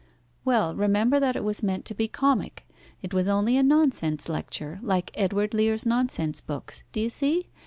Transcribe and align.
"Well, 0.43 0.75
remember 0.75 1.19
that 1.19 1.35
it 1.35 1.43
was 1.43 1.61
meant 1.61 1.85
to 1.85 1.93
be 1.93 2.07
comic. 2.07 2.67
It 3.03 3.13
was 3.13 3.27
only 3.27 3.55
a 3.55 3.61
nonsense 3.61 4.27
lecture, 4.27 4.79
like 4.81 5.11
Edward 5.13 5.53
Lear's 5.53 5.85
nonsense 5.85 6.41
books. 6.41 6.81
Do 6.91 6.99
you 6.99 7.09
see? 7.11 7.51